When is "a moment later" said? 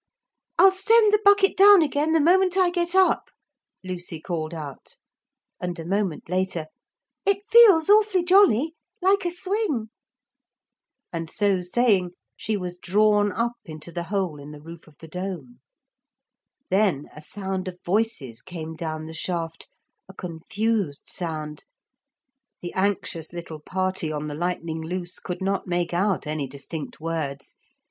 5.79-6.65